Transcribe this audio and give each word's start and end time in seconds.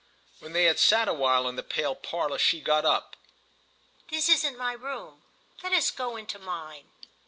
When 0.39 0.53
they 0.53 0.63
had 0.63 0.79
sat 0.79 1.07
a 1.07 1.13
while 1.13 1.47
in 1.47 1.57
the 1.57 1.61
pale 1.61 1.93
parlour 1.93 2.39
she 2.39 2.59
got 2.59 2.85
up—"This 2.85 4.29
isn't 4.29 4.57
my 4.57 4.73
room: 4.73 5.21
let 5.61 5.73
us 5.73 5.91
go 5.91 6.17
into 6.17 6.39
mine." 6.39 6.89